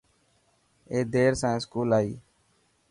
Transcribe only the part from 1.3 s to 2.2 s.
سان اسڪول آئي.